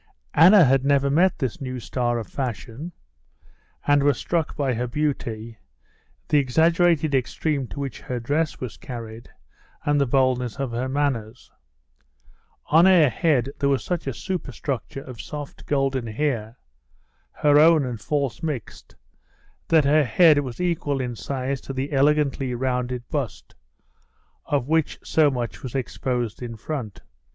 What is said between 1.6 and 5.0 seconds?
new star of fashion, and was struck by her